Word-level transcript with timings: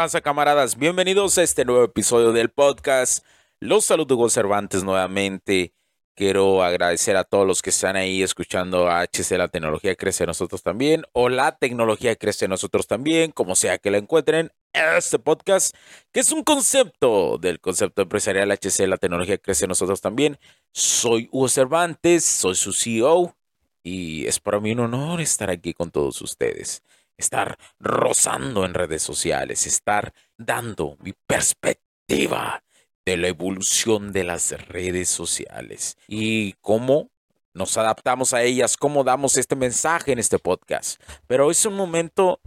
¿Qué 0.00 0.04
tranza, 0.04 0.22
camaradas? 0.22 0.78
Bienvenidos 0.78 1.36
a 1.36 1.42
este 1.42 1.66
nuevo 1.66 1.84
episodio 1.84 2.32
del 2.32 2.48
podcast. 2.48 3.22
Los 3.58 3.84
saludo, 3.84 4.14
Hugo 4.14 4.30
Cervantes, 4.30 4.82
nuevamente. 4.82 5.74
Quiero 6.14 6.62
agradecer 6.62 7.18
a 7.18 7.24
todos 7.24 7.46
los 7.46 7.60
que 7.60 7.68
están 7.68 7.96
ahí 7.96 8.22
escuchando 8.22 8.88
a 8.88 9.02
HC 9.02 9.36
La 9.36 9.48
Tecnología 9.48 9.94
Crece 9.96 10.24
Nosotros 10.24 10.62
también, 10.62 11.02
o 11.12 11.28
La 11.28 11.58
Tecnología 11.58 12.16
Crece 12.16 12.48
Nosotros 12.48 12.86
también, 12.86 13.30
como 13.30 13.54
sea 13.54 13.76
que 13.76 13.90
la 13.90 13.98
encuentren. 13.98 14.50
Este 14.72 15.18
podcast, 15.18 15.76
que 16.12 16.20
es 16.20 16.32
un 16.32 16.44
concepto 16.44 17.36
del 17.36 17.60
concepto 17.60 18.00
empresarial 18.00 18.50
HC 18.50 18.86
La 18.86 18.96
Tecnología 18.96 19.36
Crece 19.36 19.66
Nosotros 19.66 20.00
también. 20.00 20.38
Soy 20.72 21.28
Hugo 21.30 21.50
Cervantes, 21.50 22.24
soy 22.24 22.54
su 22.54 22.72
CEO, 22.72 23.36
y 23.82 24.24
es 24.24 24.40
para 24.40 24.60
mí 24.60 24.72
un 24.72 24.80
honor 24.80 25.20
estar 25.20 25.50
aquí 25.50 25.74
con 25.74 25.90
todos 25.90 26.22
ustedes 26.22 26.82
estar 27.20 27.56
rozando 27.78 28.64
en 28.64 28.74
redes 28.74 29.02
sociales, 29.02 29.66
estar 29.66 30.12
dando 30.36 30.96
mi 31.00 31.12
perspectiva 31.26 32.62
de 33.04 33.16
la 33.16 33.28
evolución 33.28 34.12
de 34.12 34.24
las 34.24 34.50
redes 34.68 35.08
sociales 35.08 35.96
y 36.08 36.54
cómo 36.60 37.10
nos 37.54 37.76
adaptamos 37.76 38.34
a 38.34 38.42
ellas, 38.42 38.76
cómo 38.76 39.04
damos 39.04 39.36
este 39.36 39.56
mensaje 39.56 40.12
en 40.12 40.18
este 40.18 40.38
podcast. 40.38 41.00
Pero 41.26 41.50
es 41.50 41.64
un 41.66 41.74
momento 41.74 42.40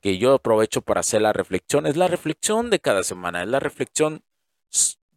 que 0.00 0.18
yo 0.18 0.34
aprovecho 0.34 0.82
para 0.82 1.00
hacer 1.00 1.22
la 1.22 1.32
reflexión, 1.32 1.86
es 1.86 1.96
la 1.96 2.08
reflexión 2.08 2.70
de 2.70 2.80
cada 2.80 3.02
semana, 3.02 3.42
es 3.42 3.48
la 3.48 3.60
reflexión 3.60 4.22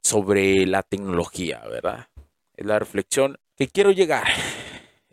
sobre 0.02 0.66
la 0.66 0.84
tecnología, 0.84 1.62
¿verdad? 1.68 2.08
Es 2.54 2.66
la 2.66 2.80
reflexión 2.80 3.38
que 3.56 3.68
quiero 3.68 3.92
llegar. 3.92 4.28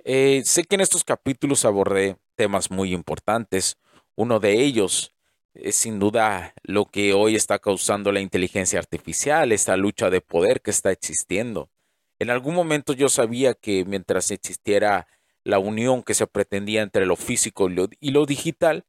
Eh, 0.04 0.42
sé 0.44 0.64
que 0.64 0.74
en 0.74 0.82
estos 0.82 1.02
capítulos 1.02 1.64
abordé 1.64 2.18
temas 2.34 2.70
muy 2.70 2.92
importantes. 2.92 3.76
Uno 4.14 4.40
de 4.40 4.62
ellos 4.62 5.14
es 5.54 5.76
sin 5.76 5.98
duda 5.98 6.54
lo 6.62 6.86
que 6.86 7.12
hoy 7.12 7.36
está 7.36 7.58
causando 7.58 8.12
la 8.12 8.20
inteligencia 8.20 8.78
artificial, 8.78 9.52
esta 9.52 9.76
lucha 9.76 10.10
de 10.10 10.20
poder 10.20 10.60
que 10.60 10.70
está 10.70 10.90
existiendo. 10.90 11.70
En 12.18 12.30
algún 12.30 12.54
momento 12.54 12.92
yo 12.92 13.08
sabía 13.08 13.54
que 13.54 13.84
mientras 13.84 14.30
existiera 14.30 15.06
la 15.44 15.58
unión 15.58 16.02
que 16.02 16.14
se 16.14 16.26
pretendía 16.26 16.82
entre 16.82 17.06
lo 17.06 17.16
físico 17.16 17.68
y 18.00 18.10
lo 18.10 18.26
digital, 18.26 18.84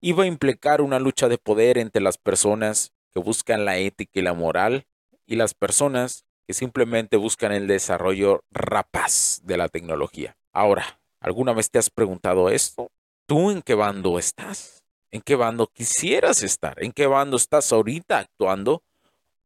iba 0.00 0.24
a 0.24 0.26
implicar 0.26 0.82
una 0.82 0.98
lucha 0.98 1.28
de 1.28 1.38
poder 1.38 1.78
entre 1.78 2.02
las 2.02 2.18
personas 2.18 2.92
que 3.12 3.20
buscan 3.20 3.64
la 3.64 3.78
ética 3.78 4.20
y 4.20 4.22
la 4.22 4.34
moral 4.34 4.86
y 5.26 5.36
las 5.36 5.54
personas 5.54 6.26
que 6.46 6.52
simplemente 6.52 7.16
buscan 7.16 7.52
el 7.52 7.66
desarrollo 7.66 8.44
rapaz 8.50 9.40
de 9.44 9.56
la 9.56 9.68
tecnología. 9.68 10.36
Ahora, 10.52 11.00
¿alguna 11.24 11.54
vez 11.54 11.70
te 11.70 11.78
has 11.78 11.88
preguntado 11.88 12.50
esto? 12.50 12.90
¿Tú 13.26 13.50
en 13.50 13.62
qué 13.62 13.74
bando 13.74 14.18
estás? 14.18 14.84
¿En 15.10 15.22
qué 15.22 15.36
bando 15.36 15.66
quisieras 15.66 16.42
estar? 16.42 16.82
¿En 16.82 16.92
qué 16.92 17.06
bando 17.06 17.38
estás 17.38 17.72
ahorita 17.72 18.18
actuando 18.18 18.82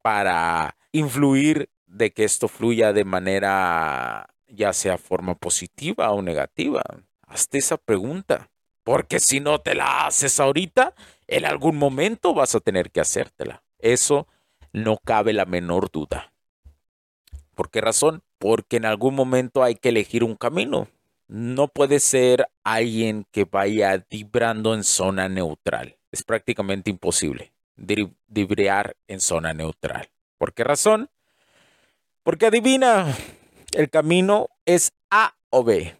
para 0.03 0.77
influir 0.91 1.71
de 1.87 2.13
que 2.13 2.25
esto 2.25 2.49
fluya 2.49 2.93
de 2.93 3.05
manera 3.05 4.29
ya 4.49 4.73
sea 4.73 4.99
forma 4.99 5.37
positiva 5.37 6.11
o 6.11 6.21
negativa? 6.21 6.83
Hazte 7.27 7.59
esa 7.59 7.77
pregunta. 7.77 8.51
Porque 8.83 9.21
si 9.21 9.39
no 9.39 9.61
te 9.61 9.75
la 9.75 10.07
haces 10.07 10.41
ahorita, 10.41 10.95
en 11.29 11.45
algún 11.45 11.77
momento 11.77 12.35
vas 12.35 12.55
a 12.55 12.61
tener 12.61 12.91
que 12.91 13.03
hacértela. 13.03 13.63
Eso 13.79 14.27
no 14.73 14.97
cabe 14.97 15.33
la 15.33 15.45
menor 15.45 15.91
duda. 15.93 16.33
¿Por 17.55 17.71
qué 17.71 17.81
razón? 17.83 18.23
Porque 18.39 18.79
en 18.79 18.87
algún 18.87 19.15
momento 19.15 19.63
hay 19.63 19.77
que 19.77 19.91
elegir 19.91 20.25
un 20.25 20.35
camino 20.35 20.89
no 21.29 21.69
puede 21.69 22.01
ser 22.01 22.49
alguien 22.65 23.27
que 23.31 23.45
vaya 23.45 24.05
vibrando 24.11 24.75
en 24.75 24.83
zona 24.83 25.29
neutral. 25.29 25.97
Es 26.11 26.23
prácticamente 26.23 26.91
imposible 26.91 27.53
vibrar 28.27 28.97
en 29.07 29.21
zona 29.21 29.53
neutral. 29.55 30.11
¿Por 30.37 30.53
qué 30.53 30.65
razón? 30.65 31.11
Porque 32.23 32.47
adivina, 32.47 33.17
el 33.73 33.89
camino 33.91 34.49
es 34.67 34.93
A 35.11 35.35
o 35.51 35.63
B. 35.63 35.97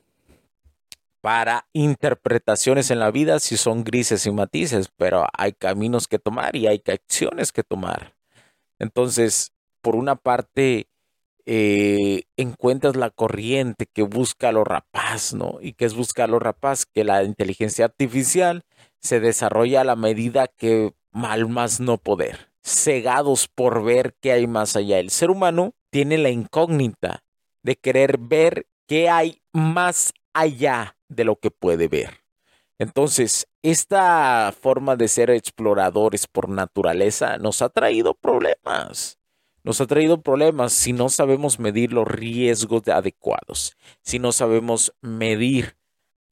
Para 1.21 1.67
interpretaciones 1.73 2.91
en 2.91 3.01
la 3.01 3.11
vida 3.11 3.39
si 3.41 3.57
son 3.57 3.85
grises 3.85 4.27
y 4.27 4.31
matices, 4.31 4.91
pero 4.97 5.27
hay 5.37 5.53
caminos 5.53 6.09
que 6.09 6.19
tomar 6.19 6.57
y 6.57 6.67
hay 6.67 6.83
acciones 6.87 7.53
que 7.53 7.65
tomar. 7.65 8.15
Entonces, 8.79 9.53
por 9.81 9.97
una 9.97 10.17
parte, 10.17 10.87
eh, 11.51 12.25
encuentras 12.37 12.95
la 12.95 13.09
corriente 13.09 13.87
que 13.87 14.03
busca 14.03 14.53
lo 14.53 14.65
rapaz, 14.65 15.33
¿no? 15.33 15.61
¿Y 15.63 15.73
que 15.73 15.87
es 15.87 15.95
buscar 15.95 16.29
lo 16.29 16.39
rapaz? 16.39 16.85
Que 16.85 17.05
la 17.05 17.25
inteligencia 17.25 17.87
artificial 17.87 18.65
se 19.01 19.19
desarrolla 19.19 19.81
a 19.81 19.85
la 19.85 19.97
medida 19.97 20.47
que 20.47 20.93
mal 21.11 21.49
más 21.49 21.81
no 21.81 21.97
poder, 21.97 22.51
cegados 22.63 23.49
por 23.49 23.83
ver 23.83 24.15
qué 24.21 24.33
hay 24.33 24.47
más 24.47 24.77
allá. 24.77 24.99
El 24.99 25.09
ser 25.09 25.31
humano 25.31 25.73
tiene 25.89 26.19
la 26.19 26.29
incógnita 26.29 27.25
de 27.63 27.77
querer 27.77 28.19
ver 28.19 28.67
qué 28.87 29.09
hay 29.09 29.41
más 29.55 30.13
allá 30.35 30.99
de 31.09 31.25
lo 31.25 31.37
que 31.37 31.51
puede 31.51 31.89
ver. 31.89 32.11
Entonces, 32.79 33.49
esta 33.63 34.53
forma 34.61 34.97
de 34.97 35.09
ser 35.09 35.31
exploradores 35.31 36.27
por 36.27 36.51
naturaleza 36.51 37.39
nos 37.39 37.63
ha 37.63 37.71
traído 37.71 38.13
problemas 38.13 39.18
nos 39.69 39.83
ha 39.83 39.87
traído 39.87 40.23
problemas 40.23 40.73
si 40.73 40.95
no 40.95 41.11
sabemos 41.11 41.59
medir 41.59 41.93
los 41.93 42.09
riesgos 42.09 42.89
adecuados, 42.89 43.77
si 44.01 44.19
no 44.19 44.33
sabemos 44.33 44.95
medir 45.03 45.77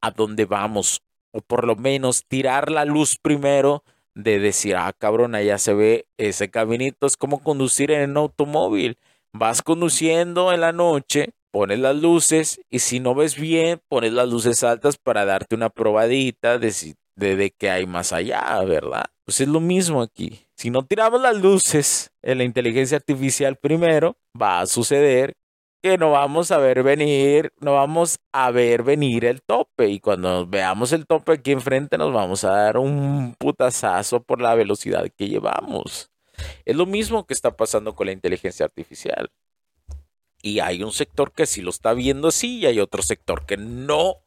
a 0.00 0.10
dónde 0.10 0.46
vamos, 0.46 1.02
o 1.32 1.42
por 1.42 1.66
lo 1.66 1.76
menos 1.76 2.24
tirar 2.26 2.70
la 2.70 2.86
luz 2.86 3.18
primero 3.20 3.84
de 4.14 4.38
decir, 4.38 4.74
ah, 4.76 4.90
cabrón, 4.96 5.34
allá 5.34 5.58
se 5.58 5.74
ve 5.74 6.06
ese 6.16 6.48
caminito, 6.48 7.06
es 7.06 7.18
como 7.18 7.42
conducir 7.42 7.90
en 7.90 8.12
un 8.12 8.16
automóvil. 8.16 8.96
Vas 9.34 9.60
conduciendo 9.60 10.50
en 10.50 10.62
la 10.62 10.72
noche, 10.72 11.34
pones 11.50 11.78
las 11.78 11.94
luces 11.94 12.62
y 12.70 12.78
si 12.78 13.00
no 13.00 13.14
ves 13.14 13.38
bien, 13.38 13.82
pones 13.86 14.14
las 14.14 14.30
luces 14.30 14.64
altas 14.64 14.96
para 14.96 15.26
darte 15.26 15.54
una 15.54 15.68
probadita 15.68 16.58
de, 16.58 16.72
de, 17.16 17.36
de 17.36 17.50
qué 17.50 17.68
hay 17.68 17.84
más 17.84 18.14
allá, 18.14 18.64
¿verdad? 18.64 19.04
Pues 19.26 19.42
es 19.42 19.48
lo 19.48 19.60
mismo 19.60 20.00
aquí. 20.00 20.45
Si 20.56 20.70
no 20.70 20.86
tiramos 20.86 21.20
las 21.20 21.36
luces 21.36 22.10
en 22.22 22.38
la 22.38 22.44
inteligencia 22.44 22.96
artificial 22.96 23.56
primero, 23.56 24.16
va 24.40 24.60
a 24.60 24.66
suceder 24.66 25.36
que 25.82 25.98
no 25.98 26.12
vamos 26.12 26.50
a 26.50 26.56
ver 26.56 26.82
venir, 26.82 27.52
no 27.60 27.74
vamos 27.74 28.18
a 28.32 28.50
ver 28.50 28.82
venir 28.82 29.26
el 29.26 29.42
tope. 29.42 29.90
Y 29.90 30.00
cuando 30.00 30.46
veamos 30.46 30.92
el 30.92 31.06
tope 31.06 31.32
aquí 31.32 31.52
enfrente, 31.52 31.98
nos 31.98 32.10
vamos 32.10 32.42
a 32.44 32.52
dar 32.52 32.78
un 32.78 33.34
putazazo 33.38 34.22
por 34.22 34.40
la 34.40 34.54
velocidad 34.54 35.06
que 35.14 35.28
llevamos. 35.28 36.10
Es 36.64 36.74
lo 36.74 36.86
mismo 36.86 37.26
que 37.26 37.34
está 37.34 37.54
pasando 37.54 37.94
con 37.94 38.06
la 38.06 38.12
inteligencia 38.12 38.64
artificial. 38.64 39.30
Y 40.40 40.60
hay 40.60 40.82
un 40.82 40.92
sector 40.92 41.32
que 41.32 41.44
sí 41.44 41.60
lo 41.60 41.70
está 41.70 41.92
viendo 41.92 42.28
así 42.28 42.60
y 42.60 42.66
hay 42.66 42.80
otro 42.80 43.02
sector 43.02 43.44
que 43.44 43.58
no 43.58 44.22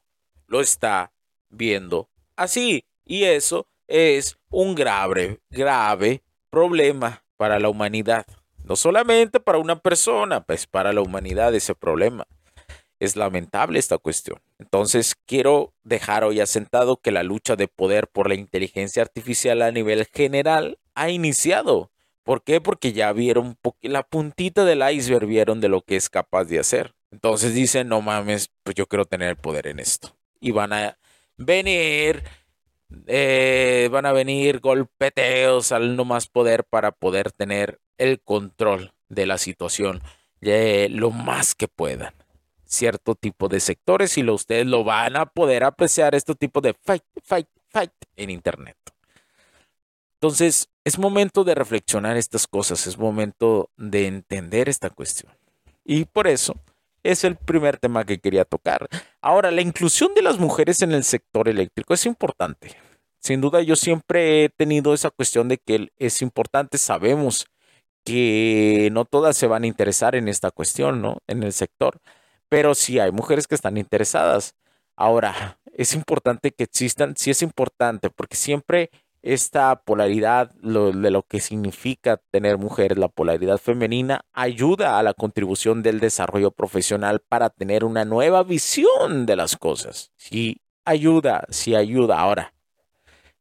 lo 0.45 0.61
está 0.61 1.11
viendo 1.49 2.07
así. 2.35 2.85
Y 3.03 3.23
eso 3.23 3.67
es 3.89 4.37
un 4.49 4.75
grave, 4.75 5.39
grave 5.49 6.23
problema 6.49 7.23
para 7.37 7.59
la 7.59 7.69
humanidad. 7.69 8.25
No 8.63 8.75
solamente 8.75 9.39
para 9.39 9.57
una 9.57 9.79
persona, 9.79 10.41
pues 10.41 10.67
para 10.67 10.93
la 10.93 11.01
humanidad 11.01 11.53
ese 11.55 11.75
problema. 11.75 12.27
Es 12.99 13.15
lamentable 13.15 13.79
esta 13.79 13.97
cuestión. 13.97 14.39
Entonces 14.59 15.15
quiero 15.25 15.73
dejar 15.83 16.23
hoy 16.23 16.39
asentado 16.39 16.97
que 16.97 17.11
la 17.11 17.23
lucha 17.23 17.55
de 17.55 17.67
poder 17.67 18.07
por 18.07 18.27
la 18.27 18.35
inteligencia 18.35 19.01
artificial 19.01 19.61
a 19.61 19.71
nivel 19.71 20.05
general 20.13 20.77
ha 20.95 21.09
iniciado. 21.09 21.91
¿Por 22.23 22.43
qué? 22.43 22.61
Porque 22.61 22.93
ya 22.93 23.11
vieron 23.13 23.57
la 23.81 24.03
puntita 24.03 24.65
del 24.65 24.83
iceberg, 24.87 25.25
vieron 25.25 25.61
de 25.61 25.69
lo 25.69 25.81
que 25.81 25.95
es 25.95 26.09
capaz 26.09 26.43
de 26.45 26.59
hacer. 26.59 26.93
Entonces 27.11 27.55
dicen, 27.55 27.87
no 27.87 28.01
mames, 28.01 28.51
pues 28.63 28.75
yo 28.75 28.85
quiero 28.85 29.05
tener 29.05 29.29
el 29.29 29.37
poder 29.37 29.65
en 29.67 29.79
esto. 29.79 30.15
Y 30.39 30.51
van 30.51 30.73
a 30.73 30.99
venir 31.37 32.21
eh, 33.07 33.89
van 33.91 34.05
a 34.05 34.11
venir 34.11 34.59
golpeteos 34.59 35.71
al 35.71 35.95
no 35.95 36.05
más 36.05 36.27
poder 36.27 36.63
para 36.63 36.91
poder 36.91 37.31
tener 37.31 37.79
el 37.97 38.21
control 38.21 38.93
de 39.09 39.25
la 39.25 39.37
situación 39.37 40.01
lo 40.41 41.11
más 41.11 41.55
que 41.55 41.67
puedan. 41.67 42.13
Cierto 42.65 43.15
tipo 43.15 43.47
de 43.47 43.59
sectores 43.59 44.17
y 44.17 44.23
lo, 44.23 44.35
ustedes 44.35 44.65
lo 44.65 44.83
van 44.83 45.15
a 45.15 45.25
poder 45.25 45.63
apreciar 45.63 46.15
este 46.15 46.35
tipo 46.35 46.61
de 46.61 46.73
fight, 46.73 47.03
fight, 47.23 47.47
fight 47.67 47.91
en 48.15 48.29
Internet. 48.29 48.77
Entonces, 50.13 50.69
es 50.83 50.99
momento 50.99 51.43
de 51.43 51.55
reflexionar 51.55 52.17
estas 52.17 52.45
cosas, 52.47 52.85
es 52.87 52.97
momento 52.97 53.69
de 53.77 54.07
entender 54.07 54.69
esta 54.69 54.89
cuestión. 54.89 55.31
Y 55.83 56.05
por 56.05 56.27
eso 56.27 56.55
es 57.11 57.23
el 57.23 57.35
primer 57.35 57.77
tema 57.77 58.05
que 58.05 58.19
quería 58.19 58.45
tocar. 58.45 58.87
Ahora, 59.21 59.51
la 59.51 59.61
inclusión 59.61 60.13
de 60.13 60.21
las 60.21 60.37
mujeres 60.37 60.81
en 60.81 60.91
el 60.91 61.03
sector 61.03 61.49
eléctrico 61.49 61.93
es 61.93 62.05
importante. 62.05 62.75
Sin 63.19 63.41
duda, 63.41 63.61
yo 63.61 63.75
siempre 63.75 64.45
he 64.45 64.49
tenido 64.49 64.93
esa 64.93 65.09
cuestión 65.09 65.47
de 65.49 65.57
que 65.57 65.89
es 65.97 66.21
importante, 66.21 66.77
sabemos 66.77 67.47
que 68.05 68.89
no 68.91 69.05
todas 69.05 69.35
se 69.37 69.47
van 69.47 69.63
a 69.63 69.67
interesar 69.67 70.15
en 70.15 70.27
esta 70.27 70.51
cuestión, 70.51 71.01
¿no? 71.01 71.17
En 71.27 71.43
el 71.43 71.51
sector, 71.51 71.99
pero 72.47 72.75
sí 72.75 72.99
hay 72.99 73.11
mujeres 73.11 73.47
que 73.47 73.55
están 73.55 73.77
interesadas. 73.77 74.55
Ahora, 74.95 75.59
es 75.73 75.93
importante 75.93 76.51
que 76.51 76.63
existan, 76.63 77.15
sí 77.17 77.31
es 77.31 77.41
importante, 77.41 78.09
porque 78.09 78.35
siempre 78.35 78.89
esta 79.21 79.81
polaridad 79.83 80.51
de 80.51 81.11
lo 81.11 81.23
que 81.23 81.39
significa 81.39 82.21
tener 82.31 82.57
mujeres, 82.57 82.97
la 82.97 83.09
polaridad 83.09 83.57
femenina, 83.57 84.21
ayuda 84.33 84.97
a 84.97 85.03
la 85.03 85.13
contribución 85.13 85.83
del 85.83 85.99
desarrollo 85.99 86.51
profesional 86.51 87.21
para 87.27 87.49
tener 87.49 87.83
una 87.83 88.05
nueva 88.05 88.43
visión 88.43 89.25
de 89.25 89.35
las 89.35 89.57
cosas. 89.57 90.11
Sí, 90.15 90.61
ayuda, 90.85 91.45
sí 91.49 91.75
ayuda. 91.75 92.19
Ahora, 92.19 92.53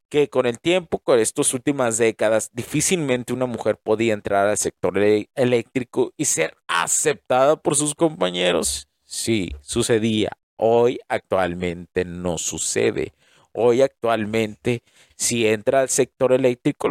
que 0.09 0.29
con 0.29 0.47
el 0.47 0.59
tiempo, 0.59 0.99
con 0.99 1.19
estas 1.19 1.53
últimas 1.55 1.99
décadas, 1.99 2.51
difícilmente 2.53 3.33
una 3.33 3.47
mujer 3.47 3.79
podía 3.79 4.15
entrar 4.15 4.49
al 4.49 4.57
sector 4.57 4.99
eléctrico 5.35 6.13
y 6.17 6.25
ser 6.25 6.57
aceptada 6.67 7.57
por 7.57 7.77
sus 7.77 7.95
compañeros. 7.95 8.89
Sí, 9.05 9.55
sucedía. 9.61 10.33
Hoy 10.57 10.99
actualmente 11.09 12.05
no 12.05 12.37
sucede. 12.39 13.13
Hoy 13.53 13.83
actualmente, 13.83 14.83
si 15.17 15.47
entra 15.47 15.81
al 15.81 15.89
sector 15.89 16.33
eléctrico, 16.33 16.89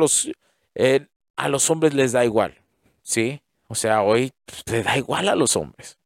eh, 0.76 1.08
a 1.36 1.50
los 1.50 1.70
hombres 1.70 1.94
les 1.94 2.12
da 2.12 2.26
igual. 2.26 2.58
¿Sí? 3.04 3.42
O 3.68 3.76
sea, 3.76 4.02
hoy 4.02 4.32
pues, 4.46 4.64
le 4.72 4.84
da 4.84 4.98
igual 4.98 5.30
a 5.30 5.36
los 5.36 5.56
hombres. 5.56 5.98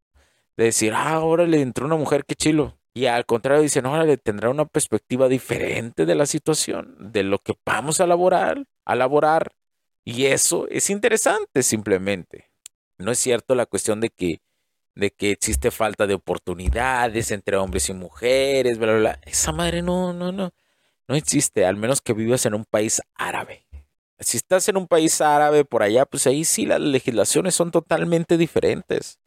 De 0.58 0.66
decir, 0.66 0.94
ah, 0.94 1.14
ahora 1.14 1.46
le 1.46 1.62
entró 1.62 1.86
una 1.86 1.96
mujer, 1.96 2.26
qué 2.26 2.36
chilo. 2.36 2.78
Y 2.94 3.06
al 3.06 3.26
contrario, 3.26 3.62
dicen, 3.62 3.86
le 4.06 4.18
tendrá 4.18 4.50
una 4.50 4.66
perspectiva 4.66 5.30
diferente 5.30 6.06
de 6.06 6.16
la 6.16 6.26
situación, 6.26 6.96
de 7.00 7.24
lo 7.24 7.40
que 7.40 7.54
vamos 7.66 8.02
a 8.02 8.04
elaborar, 8.04 8.66
a 8.86 8.94
elaborar. 8.94 9.54
Y 10.04 10.26
eso 10.26 10.68
es 10.70 10.90
interesante 10.90 11.64
simplemente. 11.64 12.50
No 12.98 13.12
es 13.12 13.20
cierto 13.20 13.56
la 13.56 13.66
cuestión 13.66 14.02
de 14.02 14.10
que, 14.10 14.42
de 14.96 15.12
que 15.12 15.32
existe 15.32 15.72
falta 15.72 16.08
de 16.08 16.14
oportunidades 16.14 17.32
entre 17.32 17.58
hombres 17.58 17.90
y 17.90 17.94
mujeres, 17.94 18.78
bla, 18.78 18.92
bla, 18.92 19.00
bla. 19.00 19.20
Esa 19.26 19.52
madre 19.52 19.82
no, 19.82 20.14
no, 20.14 20.32
no. 20.32 20.54
No 21.08 21.16
existe, 21.16 21.66
al 21.66 21.76
menos 21.76 22.02
que 22.02 22.14
vivas 22.14 22.46
en 22.46 22.54
un 22.54 22.66
país 22.66 23.02
árabe. 23.16 23.66
Si 24.20 24.38
estás 24.38 24.70
en 24.70 24.78
un 24.78 24.88
país 24.88 25.20
árabe 25.20 25.66
por 25.66 25.84
allá, 25.84 26.06
pues 26.06 26.28
ahí 26.28 26.46
sí 26.46 26.66
las 26.66 26.80
legislaciones 26.80 27.56
son 27.56 27.72
totalmente 27.72 28.38
diferentes. 28.38 29.20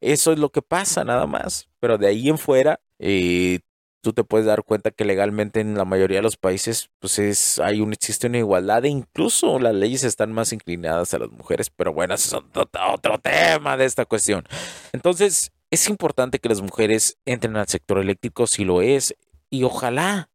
Eso 0.00 0.32
es 0.32 0.38
lo 0.38 0.50
que 0.50 0.60
pasa 0.62 1.04
nada 1.04 1.26
más. 1.26 1.68
Pero 1.80 1.96
de 1.98 2.06
ahí 2.06 2.28
en 2.28 2.38
fuera, 2.38 2.80
y 2.98 3.60
tú 4.02 4.12
te 4.12 4.24
puedes 4.24 4.46
dar 4.46 4.64
cuenta 4.64 4.90
que 4.90 5.04
legalmente 5.04 5.60
en 5.60 5.76
la 5.76 5.84
mayoría 5.84 6.18
de 6.18 6.22
los 6.22 6.36
países 6.36 6.90
pues 6.98 7.18
es, 7.18 7.58
hay 7.60 7.80
un, 7.80 7.92
existe 7.92 8.26
una 8.26 8.38
igualdad 8.38 8.84
e 8.84 8.88
incluso 8.88 9.58
las 9.58 9.74
leyes 9.74 10.04
están 10.04 10.32
más 10.32 10.52
inclinadas 10.52 11.14
a 11.14 11.20
las 11.20 11.30
mujeres, 11.30 11.70
pero 11.70 11.92
bueno, 11.94 12.14
ese 12.14 12.28
es 12.28 12.34
otro 12.34 13.18
tema 13.18 13.76
de 13.76 13.84
esta 13.86 14.04
cuestión. 14.04 14.44
Entonces, 14.92 15.52
es 15.70 15.88
importante 15.88 16.38
que 16.38 16.48
las 16.48 16.60
mujeres 16.60 17.16
entren 17.24 17.56
al 17.56 17.68
sector 17.68 17.98
eléctrico 17.98 18.46
si 18.46 18.64
lo 18.64 18.82
es 18.82 19.14
y 19.48 19.62
ojalá 19.62 20.28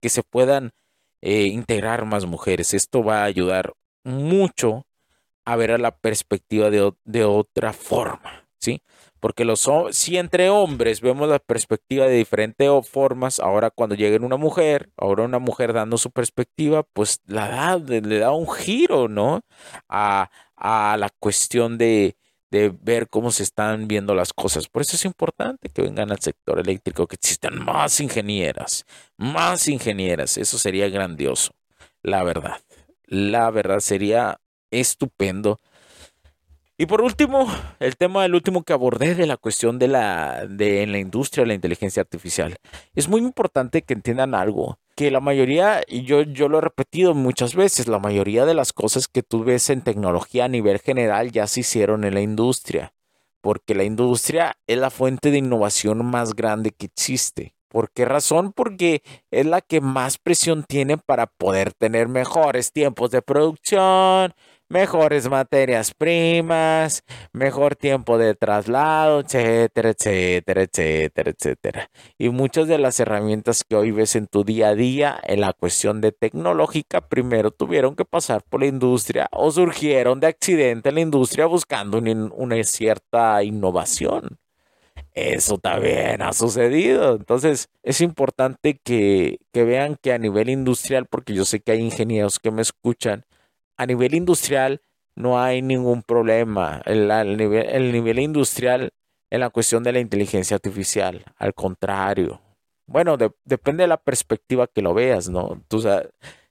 que 0.00 0.08
se 0.08 0.22
puedan 0.22 0.70
eh, 1.20 1.42
integrar 1.42 2.04
más 2.06 2.24
mujeres. 2.24 2.72
Esto 2.72 3.02
va 3.02 3.22
a 3.22 3.24
ayudar 3.24 3.74
mucho 4.04 4.86
a 5.44 5.56
ver 5.56 5.72
a 5.72 5.78
la 5.78 5.96
perspectiva 5.96 6.70
de, 6.70 6.92
de 7.04 7.24
otra 7.24 7.72
forma, 7.72 8.46
¿sí? 8.58 8.82
Porque 9.20 9.44
los 9.44 9.68
si 9.92 10.16
entre 10.16 10.50
hombres 10.50 11.00
vemos 11.00 11.28
la 11.28 11.38
perspectiva 11.38 12.06
de 12.06 12.16
diferentes 12.16 12.68
formas, 12.88 13.40
ahora 13.40 13.70
cuando 13.70 13.94
llega 13.94 14.24
una 14.24 14.36
mujer, 14.36 14.90
ahora 14.96 15.24
una 15.24 15.38
mujer 15.38 15.72
dando 15.72 15.98
su 15.98 16.10
perspectiva, 16.10 16.82
pues 16.82 17.20
la 17.26 17.48
da, 17.48 17.78
le 17.78 18.18
da 18.18 18.32
un 18.32 18.50
giro, 18.50 19.08
¿no? 19.08 19.40
A, 19.88 20.30
a 20.56 20.96
la 20.98 21.10
cuestión 21.18 21.78
de, 21.78 22.16
de 22.50 22.70
ver 22.80 23.08
cómo 23.08 23.30
se 23.30 23.42
están 23.42 23.88
viendo 23.88 24.14
las 24.14 24.32
cosas. 24.32 24.68
Por 24.68 24.82
eso 24.82 24.96
es 24.96 25.04
importante 25.04 25.68
que 25.68 25.82
vengan 25.82 26.10
al 26.10 26.20
sector 26.20 26.58
eléctrico, 26.58 27.06
que 27.06 27.16
existan 27.16 27.62
más 27.64 28.00
ingenieras, 28.00 28.84
más 29.16 29.68
ingenieras. 29.68 30.38
Eso 30.38 30.58
sería 30.58 30.88
grandioso, 30.88 31.52
la 32.02 32.22
verdad. 32.22 32.60
La 33.06 33.50
verdad 33.50 33.80
sería 33.80 34.40
estupendo 34.70 35.58
y 36.78 36.86
por 36.86 37.02
último, 37.02 37.46
el 37.80 37.96
tema 37.96 38.22
del 38.22 38.36
último 38.36 38.62
que 38.62 38.72
abordé 38.72 39.16
de 39.16 39.26
la 39.26 39.36
cuestión 39.36 39.80
de 39.80 39.88
la 39.88 40.46
de 40.46 40.82
en 40.82 40.92
la 40.92 40.98
industria 40.98 41.42
de 41.42 41.48
la 41.48 41.54
inteligencia 41.54 42.00
artificial. 42.00 42.56
Es 42.94 43.08
muy 43.08 43.20
importante 43.20 43.82
que 43.82 43.94
entiendan 43.94 44.34
algo, 44.34 44.78
que 44.94 45.10
la 45.10 45.20
mayoría, 45.20 45.82
y 45.88 46.02
yo, 46.02 46.22
yo 46.22 46.48
lo 46.48 46.58
he 46.58 46.60
repetido 46.60 47.14
muchas 47.14 47.56
veces, 47.56 47.88
la 47.88 47.98
mayoría 47.98 48.46
de 48.46 48.54
las 48.54 48.72
cosas 48.72 49.08
que 49.08 49.24
tú 49.24 49.42
ves 49.42 49.70
en 49.70 49.82
tecnología 49.82 50.44
a 50.44 50.48
nivel 50.48 50.78
general 50.78 51.32
ya 51.32 51.48
se 51.48 51.60
hicieron 51.60 52.04
en 52.04 52.14
la 52.14 52.20
industria, 52.20 52.94
porque 53.40 53.74
la 53.74 53.84
industria 53.84 54.56
es 54.68 54.78
la 54.78 54.90
fuente 54.90 55.30
de 55.32 55.38
innovación 55.38 56.06
más 56.06 56.34
grande 56.34 56.70
que 56.70 56.86
existe. 56.86 57.54
¿Por 57.68 57.90
qué 57.90 58.06
razón? 58.06 58.52
Porque 58.52 59.02
es 59.30 59.46
la 59.46 59.60
que 59.60 59.80
más 59.80 60.16
presión 60.16 60.64
tiene 60.64 60.96
para 60.96 61.26
poder 61.26 61.74
tener 61.74 62.08
mejores 62.08 62.72
tiempos 62.72 63.10
de 63.10 63.20
producción, 63.20 64.32
mejores 64.68 65.28
materias 65.28 65.94
primas, 65.94 67.02
mejor 67.32 67.76
tiempo 67.76 68.18
de 68.18 68.34
traslado, 68.34 69.20
etcétera, 69.20 69.90
etcétera, 69.90 70.62
etcétera, 70.62 71.30
etcétera. 71.30 71.90
Y 72.18 72.28
muchas 72.30 72.68
de 72.68 72.78
las 72.78 73.00
herramientas 73.00 73.64
que 73.64 73.76
hoy 73.76 73.90
ves 73.90 74.16
en 74.16 74.26
tu 74.26 74.44
día 74.44 74.68
a 74.68 74.74
día 74.74 75.18
en 75.24 75.40
la 75.40 75.52
cuestión 75.52 76.00
de 76.00 76.12
tecnológica, 76.12 77.00
primero 77.00 77.50
tuvieron 77.50 77.96
que 77.96 78.04
pasar 78.04 78.42
por 78.42 78.60
la 78.60 78.66
industria 78.66 79.28
o 79.32 79.50
surgieron 79.50 80.20
de 80.20 80.28
accidente 80.28 80.90
en 80.90 80.96
la 80.96 81.00
industria 81.00 81.46
buscando 81.46 81.98
una 81.98 82.62
cierta 82.64 83.42
innovación. 83.42 84.38
Eso 85.14 85.58
también 85.58 86.22
ha 86.22 86.32
sucedido. 86.32 87.16
Entonces 87.16 87.68
es 87.82 88.00
importante 88.00 88.78
que, 88.82 89.38
que 89.52 89.64
vean 89.64 89.96
que 90.00 90.12
a 90.12 90.18
nivel 90.18 90.48
industrial, 90.48 91.06
porque 91.06 91.34
yo 91.34 91.44
sé 91.44 91.60
que 91.60 91.72
hay 91.72 91.80
ingenieros 91.80 92.38
que 92.38 92.50
me 92.50 92.62
escuchan, 92.62 93.24
a 93.78 93.86
nivel 93.86 94.14
industrial 94.14 94.82
no 95.14 95.40
hay 95.40 95.62
ningún 95.62 96.02
problema. 96.02 96.82
El, 96.84 97.08
nivel, 97.36 98.18
industrial 98.18 98.92
en 99.30 99.40
la 99.40 99.50
cuestión 99.50 99.82
de 99.82 99.92
la 99.92 100.00
inteligencia 100.00 100.56
artificial, 100.56 101.24
al 101.36 101.54
contrario. 101.54 102.40
Bueno, 102.86 103.16
depende 103.44 103.82
de 103.82 103.88
la 103.88 103.98
perspectiva 103.98 104.66
que 104.66 104.82
lo 104.82 104.94
veas, 104.94 105.28
¿no? 105.28 105.62
Tú, 105.68 105.82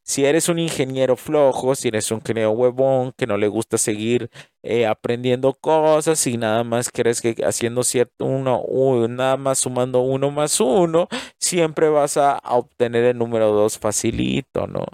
si 0.04 0.26
eres 0.26 0.48
un 0.48 0.60
ingeniero 0.60 1.16
flojo, 1.16 1.76
si 1.76 1.90
eres 1.90 2.12
un 2.12 2.20
ingeniero 2.20 2.52
huevón 2.52 3.14
que 3.18 3.26
no 3.26 3.38
le 3.38 3.48
gusta 3.48 3.78
seguir 3.78 4.30
eh, 4.64 4.86
aprendiendo 4.86 5.54
cosas 5.54 6.26
y 6.28 6.38
nada 6.38 6.64
más 6.64 6.90
quieres 6.90 7.22
que 7.22 7.36
haciendo 7.44 7.84
cierto 7.84 8.26
uno, 8.26 8.64
nada 9.08 9.38
más 9.38 9.60
sumando 9.60 10.02
uno 10.02 10.30
más 10.32 10.60
uno, 10.62 11.08
siempre 11.40 11.90
vas 11.90 12.18
a 12.18 12.40
obtener 12.46 13.04
el 13.06 13.18
número 13.18 13.52
dos 13.52 13.78
facilito, 13.80 14.68
¿no? 14.68 14.86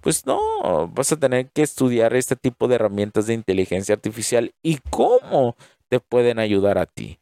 Pues 0.00 0.26
no, 0.26 0.88
vas 0.88 1.12
a 1.12 1.16
tener 1.18 1.50
que 1.50 1.62
estudiar 1.62 2.14
este 2.14 2.36
tipo 2.36 2.68
de 2.68 2.76
herramientas 2.76 3.26
de 3.26 3.34
inteligencia 3.34 3.94
artificial 3.94 4.54
y 4.62 4.78
cómo 4.90 5.56
te 5.88 6.00
pueden 6.00 6.38
ayudar 6.38 6.78
a 6.78 6.86
ti. 6.86 7.18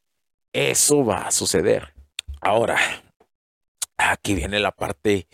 Eso 0.52 1.04
va 1.04 1.23
a 1.23 1.30
suceder. 1.30 1.94
Ahora, 2.40 2.78
aquí 3.97 4.35
viene 4.35 4.61
la 4.61 4.73
parte 4.73 5.26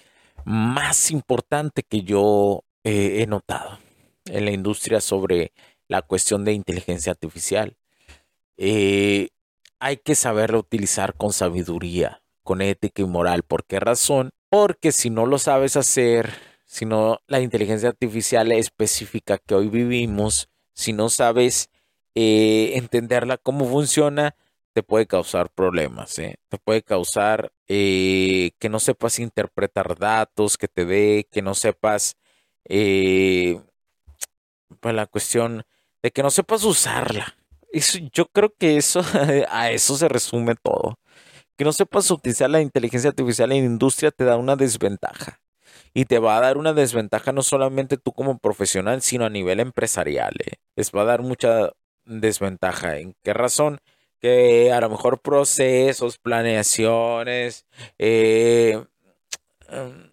más 0.45 1.11
importante 1.11 1.83
que 1.83 2.03
yo 2.03 2.65
eh, 2.83 3.23
he 3.23 3.27
notado 3.27 3.79
en 4.27 4.45
la 4.45 4.51
industria 4.51 5.01
sobre 5.01 5.53
la 5.89 6.03
cuestión 6.03 6.45
de 6.45 6.53
inteligencia 6.53 7.13
artificial. 7.13 7.77
Eh, 8.57 9.29
hay 9.81 9.99
que 9.99 10.15
saberlo 10.15 10.61
utilizar 10.61 11.15
con 11.15 11.33
sabiduría, 11.33 12.23
con 12.43 12.63
ética 12.63 13.03
y 13.03 13.07
moral. 13.07 13.43
¿Por 13.43 13.65
qué 13.65 13.81
razón? 13.81 14.31
Porque 14.49 14.93
si 14.93 15.11
no 15.11 15.27
lo 15.27 15.39
sabes 15.39 15.77
hacer, 15.77 16.33
sino 16.75 17.21
la 17.29 17.41
inteligencia 17.41 17.89
artificial 17.89 18.51
específica 18.51 19.39
que 19.39 19.55
hoy 19.55 19.69
vivimos, 19.69 20.49
si 20.73 20.93
no 20.93 21.09
sabes 21.09 21.71
eh, 22.17 22.73
entenderla 22.75 23.37
cómo 23.37 23.65
funciona, 23.65 24.35
te 24.73 24.83
puede 24.83 25.07
causar 25.07 25.51
problemas, 25.51 26.19
¿eh? 26.19 26.35
Te 26.49 26.59
puede 26.59 26.83
causar 26.83 27.53
eh, 27.69 28.51
que 28.59 28.69
no 28.69 28.81
sepas 28.81 29.21
interpretar 29.21 29.97
datos, 29.97 30.59
que 30.59 30.67
te 30.67 30.85
dé, 30.85 31.29
que 31.31 31.43
no 31.43 31.55
sepas, 31.55 32.17
eh, 32.65 33.61
pues 34.81 34.97
la 34.97 35.07
cuestión 35.07 35.63
de 36.03 36.11
que 36.11 36.25
no 36.25 36.31
sepas 36.31 36.65
usarla. 36.65 37.37
Yo 38.13 38.27
creo 38.27 38.53
que 38.59 38.79
eso, 38.79 39.01
a 39.49 39.71
eso 39.71 39.97
se 39.97 40.09
resume 40.09 40.57
todo. 40.57 40.99
Que 41.57 41.65
no 41.65 41.73
sepas 41.73 42.11
utilizar 42.11 42.51
la 42.51 42.61
inteligencia 42.61 43.11
artificial 43.11 43.53
en 43.53 43.65
industria 43.65 44.11
te 44.11 44.25
da 44.25 44.37
una 44.37 44.57
desventaja. 44.57 45.39
Y 45.95 46.07
te 46.07 46.19
va 46.19 46.37
a 46.37 46.41
dar 46.41 46.59
una 46.59 46.73
desventaja 46.73 47.33
no 47.33 47.43
solamente 47.43 47.97
tú 47.97 48.13
como 48.13 48.39
profesional, 48.39 49.01
sino 49.03 49.25
a 49.25 49.31
nivel 49.31 49.61
empresarial. 49.61 50.35
¿eh? 50.45 50.55
Les 50.77 50.91
va 50.91 51.03
a 51.03 51.05
dar 51.05 51.23
mucha 51.23 51.71
desventaja. 52.05 52.99
¿En 52.99 53.15
qué 53.23 53.33
razón? 53.33 53.79
Que 54.21 54.73
a 54.73 54.81
lo 54.81 54.91
mejor 54.91 55.21
procesos, 55.21 56.19
planeaciones, 56.19 57.67
eh, 57.99 58.85
em, 59.69 60.11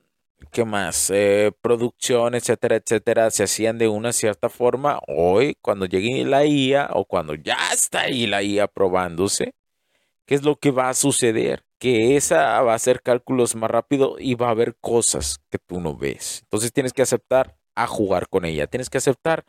¿qué 0.51 0.65
más? 0.65 1.09
Eh, 1.13 1.51
producción, 1.61 2.35
etcétera, 2.35 2.75
etcétera, 2.77 3.31
se 3.31 3.43
hacían 3.43 3.77
de 3.77 3.87
una 3.87 4.13
cierta 4.13 4.49
forma. 4.49 4.99
Hoy, 5.07 5.57
cuando 5.61 5.85
llegue 5.85 6.25
la 6.25 6.45
IA 6.45 6.89
o 6.93 7.05
cuando 7.05 7.35
ya 7.35 7.57
está 7.73 8.01
ahí 8.01 8.27
la 8.27 8.43
IA 8.43 8.67
probándose, 8.67 9.53
¿qué 10.31 10.35
es 10.35 10.43
lo 10.43 10.55
que 10.55 10.71
va 10.71 10.87
a 10.87 10.93
suceder? 10.93 11.65
Que 11.77 12.15
esa 12.15 12.61
va 12.61 12.71
a 12.71 12.75
hacer 12.75 13.01
cálculos 13.01 13.53
más 13.53 13.69
rápido 13.69 14.15
y 14.17 14.35
va 14.35 14.47
a 14.47 14.51
haber 14.51 14.77
cosas 14.79 15.41
que 15.49 15.57
tú 15.57 15.81
no 15.81 15.97
ves. 15.97 16.39
Entonces 16.43 16.71
tienes 16.71 16.93
que 16.93 17.01
aceptar 17.01 17.57
a 17.75 17.85
jugar 17.85 18.29
con 18.29 18.45
ella, 18.45 18.65
tienes 18.65 18.89
que 18.89 18.97
aceptar 18.97 19.43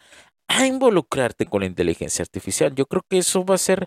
a 0.48 0.66
involucrarte 0.66 1.46
con 1.46 1.60
la 1.60 1.68
inteligencia 1.68 2.24
artificial. 2.24 2.74
Yo 2.74 2.86
creo 2.86 3.04
que 3.08 3.18
eso 3.18 3.44
va 3.44 3.54
a 3.54 3.58
ser 3.58 3.86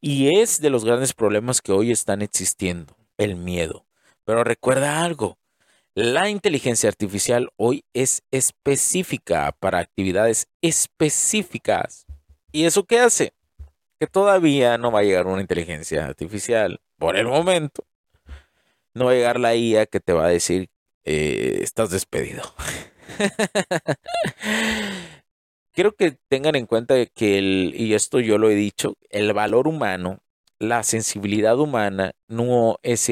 y 0.00 0.36
es 0.36 0.60
de 0.60 0.70
los 0.70 0.84
grandes 0.84 1.12
problemas 1.12 1.62
que 1.62 1.70
hoy 1.70 1.92
están 1.92 2.22
existiendo, 2.22 2.96
el 3.18 3.36
miedo. 3.36 3.86
Pero 4.24 4.42
recuerda 4.42 5.04
algo, 5.04 5.38
la 5.94 6.28
inteligencia 6.28 6.88
artificial 6.88 7.50
hoy 7.54 7.84
es 7.94 8.24
específica 8.32 9.54
para 9.60 9.78
actividades 9.78 10.48
específicas. 10.60 12.04
¿Y 12.50 12.64
eso 12.64 12.82
qué 12.82 12.98
hace? 12.98 13.32
Que 14.02 14.08
todavía 14.08 14.78
no 14.78 14.90
va 14.90 14.98
a 14.98 15.02
llegar 15.04 15.28
una 15.28 15.42
inteligencia 15.42 16.06
artificial 16.06 16.80
por 16.98 17.16
el 17.16 17.28
momento. 17.28 17.84
No 18.94 19.04
va 19.04 19.12
a 19.12 19.14
llegar 19.14 19.38
la 19.38 19.54
IA 19.54 19.86
que 19.86 20.00
te 20.00 20.12
va 20.12 20.24
a 20.24 20.28
decir, 20.28 20.70
eh, 21.04 21.60
estás 21.62 21.90
despedido. 21.90 22.42
Quiero 25.72 25.94
que 25.94 26.18
tengan 26.26 26.56
en 26.56 26.66
cuenta 26.66 27.06
que, 27.06 27.38
el, 27.38 27.74
y 27.76 27.94
esto 27.94 28.18
yo 28.18 28.38
lo 28.38 28.50
he 28.50 28.56
dicho, 28.56 28.96
el 29.08 29.32
valor 29.34 29.68
humano, 29.68 30.18
la 30.58 30.82
sensibilidad 30.82 31.56
humana 31.60 32.10
no 32.26 32.80
es, 32.82 33.08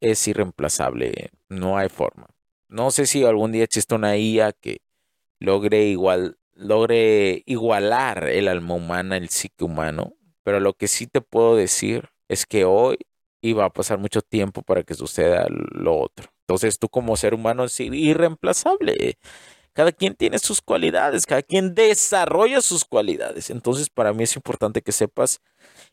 es 0.00 0.26
irreemplazable, 0.26 1.30
no 1.48 1.78
hay 1.78 1.88
forma. 1.88 2.26
No 2.66 2.90
sé 2.90 3.06
si 3.06 3.24
algún 3.24 3.52
día 3.52 3.62
existe 3.62 3.94
una 3.94 4.16
IA 4.16 4.52
que 4.54 4.78
logre, 5.38 5.84
igual, 5.84 6.36
logre 6.52 7.44
igualar 7.46 8.24
el 8.24 8.48
alma 8.48 8.74
humana, 8.74 9.16
el 9.16 9.28
psique 9.28 9.62
humano, 9.62 10.15
pero 10.46 10.60
lo 10.60 10.74
que 10.74 10.86
sí 10.86 11.08
te 11.08 11.20
puedo 11.20 11.56
decir 11.56 12.08
es 12.28 12.46
que 12.46 12.64
hoy 12.64 12.98
iba 13.42 13.64
a 13.64 13.70
pasar 13.70 13.98
mucho 13.98 14.22
tiempo 14.22 14.62
para 14.62 14.84
que 14.84 14.94
suceda 14.94 15.48
lo 15.50 15.98
otro. 15.98 16.28
Entonces 16.42 16.78
tú 16.78 16.88
como 16.88 17.16
ser 17.16 17.34
humano 17.34 17.64
es 17.64 17.80
irreemplazable. 17.80 19.18
Cada 19.72 19.90
quien 19.90 20.14
tiene 20.14 20.38
sus 20.38 20.60
cualidades, 20.62 21.26
cada 21.26 21.42
quien 21.42 21.74
desarrolla 21.74 22.60
sus 22.60 22.84
cualidades. 22.84 23.50
Entonces, 23.50 23.90
para 23.90 24.12
mí 24.12 24.22
es 24.22 24.36
importante 24.36 24.82
que 24.82 24.92
sepas 24.92 25.40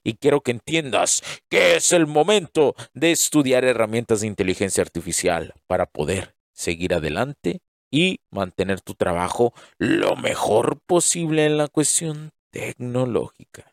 y 0.03 0.13
quiero 0.17 0.41
que 0.41 0.51
entiendas 0.51 1.23
que 1.49 1.77
es 1.77 1.91
el 1.91 2.05
momento 2.05 2.75
de 2.93 3.11
estudiar 3.11 3.65
herramientas 3.65 4.21
de 4.21 4.27
inteligencia 4.27 4.83
artificial 4.83 5.55
para 5.65 5.87
poder 5.87 6.35
seguir 6.51 6.93
adelante 6.93 7.61
y 7.89 8.19
mantener 8.29 8.81
tu 8.81 8.93
trabajo 8.93 9.51
lo 9.79 10.15
mejor 10.15 10.79
posible 10.85 11.45
en 11.45 11.57
la 11.57 11.69
cuestión 11.69 12.33
tecnológica. 12.51 13.72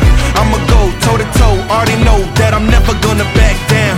Toe 1.01 1.17
to 1.17 1.25
toe. 1.37 1.57
Already 1.73 1.97
know 2.05 2.21
that 2.37 2.53
I'm 2.53 2.69
never 2.69 2.93
gonna 3.01 3.25
back 3.33 3.57
down. 3.67 3.97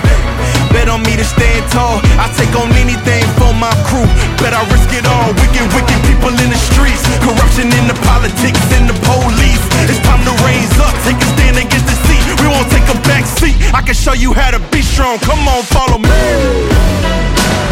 Bet 0.72 0.88
on 0.88 1.03
me 1.03 1.13
to 1.19 1.25
stand 1.25 1.63
tall. 1.69 2.00
I 2.15 2.31
take 2.33 2.55
on 2.55 2.72
anything 2.79 3.24
for 3.38 3.51
my 3.53 3.75
crew. 3.86 4.07
Bet 4.39 4.55
I 4.55 4.63
risk 4.72 4.89
it 4.95 5.05
all. 5.05 5.29
Wicked, 5.36 5.67
wicked 5.75 6.00
people 6.07 6.31
in 6.31 6.50
the 6.50 6.60
streets. 6.72 7.03
Corruption 7.19 7.67
in 7.75 7.86
the 7.91 7.98
politics 8.07 8.63
and 8.74 8.88
the 8.88 8.98
police. 9.03 9.63
It's 9.91 10.00
time 10.07 10.24
to 10.24 10.33
raise 10.48 10.74
up. 10.79 10.95
Take 11.03 11.19
a 11.19 11.27
stand 11.36 11.60
against 11.60 11.88
the 11.91 11.98
seat. 12.07 12.24
We 12.39 12.48
won't 12.48 12.72
take 12.72 12.88
a 12.88 12.98
back 13.03 13.27
seat. 13.27 13.60
I 13.75 13.83
can 13.83 13.95
show 13.95 14.15
you 14.15 14.33
how 14.33 14.51
to 14.55 14.62
be 14.72 14.81
strong. 14.81 15.19
Come 15.27 15.43
on, 15.45 15.62
follow 15.75 16.00
me. 16.00 16.24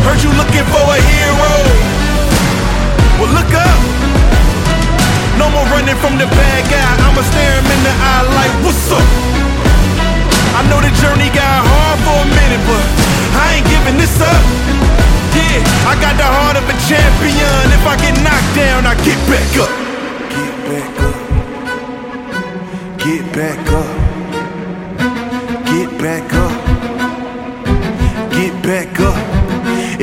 Heard 0.05 0.19
you 0.21 0.31
looking 0.35 0.65
for 0.67 0.83
a 0.83 0.99
hero. 0.99 1.51
Well, 3.17 3.31
look 3.31 3.51
up. 3.55 4.10
No 5.41 5.49
more 5.49 5.65
running 5.73 5.97
from 5.97 6.21
the 6.21 6.29
bad 6.37 6.61
guy. 6.69 6.91
I'ma 7.01 7.25
stare 7.25 7.57
him 7.57 7.65
in 7.65 7.81
the 7.81 7.89
eye 7.89 8.25
like, 8.37 8.53
what's 8.61 8.93
up? 8.93 9.01
I 10.53 10.61
know 10.69 10.77
the 10.77 10.93
journey 11.01 11.33
got 11.33 11.65
hard 11.65 11.97
for 12.05 12.13
a 12.13 12.29
minute, 12.29 12.61
but 12.69 12.85
I 13.41 13.57
ain't 13.57 13.65
giving 13.65 13.97
this 13.97 14.21
up. 14.21 14.41
Yeah, 15.33 15.89
I 15.89 15.97
got 15.97 16.13
the 16.21 16.29
heart 16.29 16.61
of 16.61 16.65
a 16.69 16.77
champion. 16.85 17.73
If 17.73 17.83
I 17.89 17.97
get 17.97 18.13
knocked 18.21 18.53
down, 18.53 18.85
I 18.85 18.93
get 19.01 19.17
back 19.25 19.49
up. 19.65 19.73
Get 20.29 20.53
back 20.69 20.93
up. 21.09 21.17
Get 23.01 23.23
back 23.33 23.65
up. 23.73 23.90